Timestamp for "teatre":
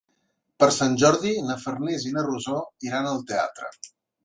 3.35-3.73